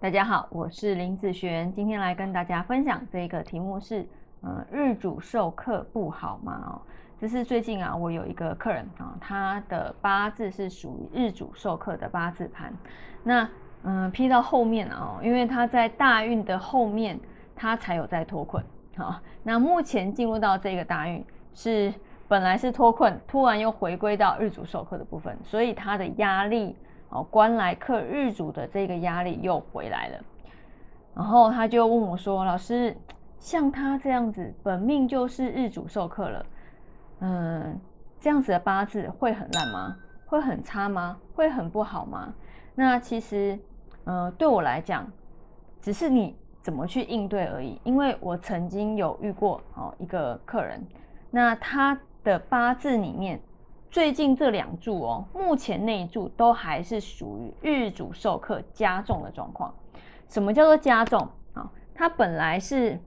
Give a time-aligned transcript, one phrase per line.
[0.00, 4.06] 大家好，我是林子璇，今天来跟大家分享这个题目是，
[4.42, 6.62] 呃，日主授课不好吗？
[6.68, 6.80] 哦，
[7.20, 12.72] 这是最近啊，我有一个客人啊，他的八字是属于日主授课的八字盘，
[13.24, 13.48] 那
[13.82, 17.18] 嗯，批到后面啊，因为他在大运的后面，
[17.56, 18.64] 他才有在脱困，
[18.96, 21.92] 好，那目前进入到这个大运是
[22.28, 26.76] 本来是脱困，突然又回归到日主授课的部分，所以他的压力。
[27.10, 30.24] 哦，官来克日主的这个压力又回来了，
[31.14, 32.94] 然后他就问我说：“老师，
[33.38, 36.46] 像他这样子，本命就是日主受克了，
[37.20, 37.80] 嗯，
[38.20, 39.96] 这样子的八字会很烂吗？
[40.26, 41.16] 会很差吗？
[41.34, 42.34] 会很不好吗？”
[42.76, 43.58] 那其实，
[44.04, 45.10] 呃，对我来讲，
[45.80, 47.80] 只是你怎么去应对而已。
[47.84, 50.86] 因为我曾经有遇过哦一个客人，
[51.30, 53.40] 那他的八字里面。
[53.90, 59.74] 最近这两柱哦，目前那一柱都还是属于日主受克加重的状况。
[60.28, 61.70] 什么叫做加重啊？
[61.94, 63.00] 它本来是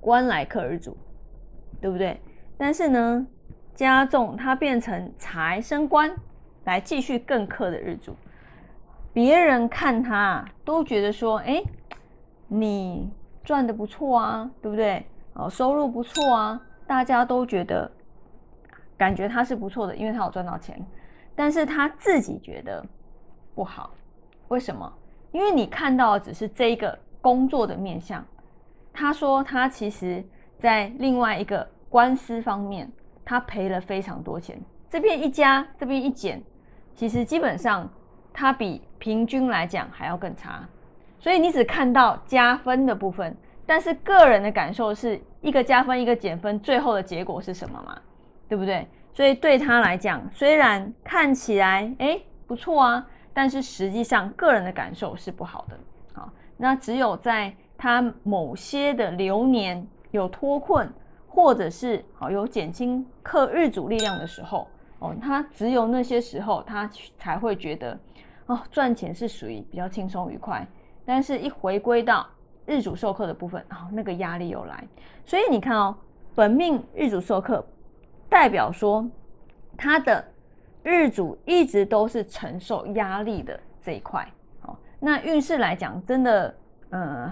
[0.00, 0.96] 官来克日主，
[1.78, 2.18] 对不对？
[2.56, 3.26] 但是呢，
[3.74, 6.10] 加重它变成财生官
[6.64, 8.16] 来继续更克的日主。
[9.12, 11.62] 别人看他都觉得说，哎，
[12.48, 13.10] 你
[13.44, 15.04] 赚的不错啊，对不对？
[15.34, 17.92] 哦，收入不错啊，大家都觉得。
[19.02, 20.80] 感觉他是不错的，因为他有赚到钱，
[21.34, 22.86] 但是他自己觉得
[23.52, 23.92] 不好，
[24.46, 24.92] 为什么？
[25.32, 28.24] 因为你看到的只是这一个工作的面相。
[28.92, 30.24] 他说他其实
[30.56, 32.88] 在另外一个官司方面，
[33.24, 34.56] 他赔了非常多钱。
[34.88, 36.40] 这边一加，这边一减，
[36.94, 37.90] 其实基本上
[38.32, 40.64] 他比平均来讲还要更差。
[41.18, 43.36] 所以你只看到加分的部分，
[43.66, 48.00] 但是个人的感受是一个加分，一个减分，最后的结果是什么嘛？
[48.52, 48.86] 对不对？
[49.14, 55.78] 所以对他来讲，虽然看起来哎不错啊，但是实际上个人的感受是不好的。
[56.12, 60.86] 好，那只有在他某些的流年有脱困，
[61.26, 64.68] 或者是好有减轻克日主力量的时候，
[64.98, 66.86] 哦，他只有那些时候他
[67.16, 67.98] 才会觉得
[68.44, 70.62] 哦赚钱是属于比较轻松愉快。
[71.06, 72.26] 但是一回归到
[72.66, 74.86] 日主授课的部分，哦，那个压力又来。
[75.24, 75.96] 所以你看哦，
[76.34, 77.64] 本命日主授课。
[78.32, 79.06] 代表说，
[79.76, 80.24] 他的
[80.82, 84.26] 日主一直都是承受压力的这一块。
[84.62, 86.54] 哦，那运势来讲，真的，
[86.88, 87.30] 呃，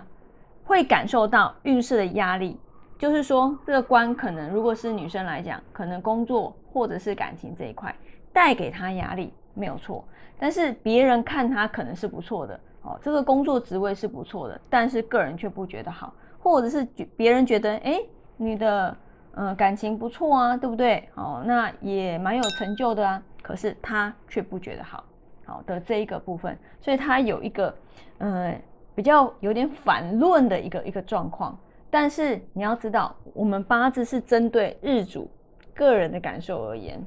[0.62, 2.60] 会感受到运势的压力。
[2.98, 7.96] 就是说，这个官可能如果是女生来讲，可能工作或者是感情这一块
[8.30, 10.04] 带给她压力没有错。
[10.38, 17.98] 但是别人看她可能是不错的，哦，这个工作职位是不错的，但是个人却不觉得好，或者是别人觉得，哎，
[18.36, 18.94] 你的。
[19.34, 21.08] 嗯，感情不错啊，对不对？
[21.14, 23.22] 哦，那也蛮有成就的啊。
[23.42, 25.04] 可是他却不觉得好，
[25.46, 27.74] 好的这一个部分，所以他有一个
[28.18, 28.54] 呃
[28.94, 31.58] 比较有点反论的一个一个状况。
[31.90, 35.30] 但是你要知道，我们八字是针对日主
[35.74, 37.00] 个人的感受而言，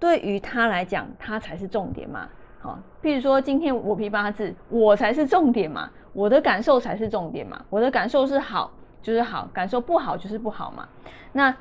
[0.00, 2.28] 对于他来讲，他才是重点嘛。
[2.60, 8.72] 好，譬如说今天我批八字，我才是重点嘛，我的感受才是重点嘛，我的感受是好。
[9.08, 10.86] 就是好，感受不好就是不好嘛。
[11.32, 11.56] 那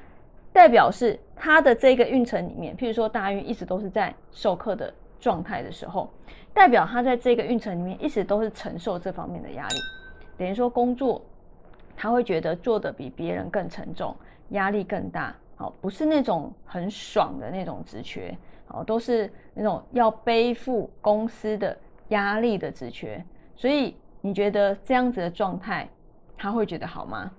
[0.51, 6.09] 代表是他的这个运程里面，譬如说大运一直都是在授课的状态的时候，
[6.53, 9.75] 代表他在这个运程里面一直都是承受这方面的压力。
[10.37, 11.21] 等于说工作
[11.95, 14.13] 他会觉得做的比别人更沉重，
[14.49, 15.33] 压力更大。
[15.55, 21.77] 好，不是那种很爽的那种职缺，好，都是那种要背负公司的
[22.09, 23.23] 压力的职缺。
[23.55, 25.87] 所以你觉得这样子的状态？
[26.37, 27.31] 他会觉得好吗？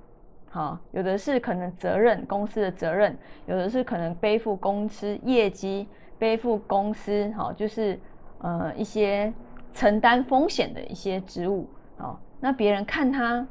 [0.51, 3.17] 好，有的是可能责任公司的责任，
[3.47, 5.87] 有的是可能背负公司业绩，
[6.19, 8.01] 背负公司好，就是
[8.39, 9.31] 呃一些
[9.75, 11.69] 承担风险的一些职务。
[11.99, 13.47] 好，那别人看他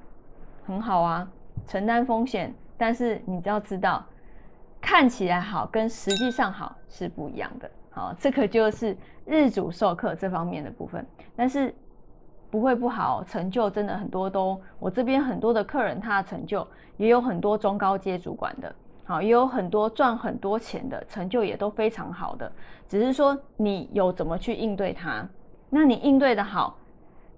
[0.65, 1.31] 很好啊，
[1.67, 4.03] 承担风险，但是你就要知道，
[4.81, 7.69] 看起来好跟实际上好是不一样的。
[7.91, 11.05] 好，这个就是日主授课这方面的部分，
[11.35, 11.73] 但是。
[12.57, 16.67] 不会不好，成就真的很多都，我这边很多的客人，他的成就
[16.97, 18.75] 也有很多中高阶主管的，
[19.05, 22.51] 好，也有很多赚很多钱的成就也都非常好的，
[22.87, 25.23] 只是说你有怎么去应对他，
[25.69, 26.75] 那你应对的好，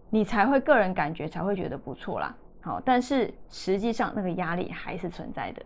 [0.10, 5.62] 你才会个人感觉才会觉得不错啦，好，但是实际上那个压力还是存在的。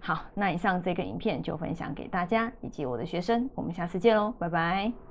[0.00, 5.09] 好，那以上这个影片就分享给大家以及我的学生，我们下次见喽，拜拜。